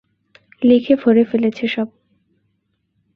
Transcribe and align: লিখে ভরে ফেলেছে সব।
লিখে 0.61 0.93
ভরে 0.95 1.23
ফেলেছে 1.25 1.65
সব। 1.67 1.87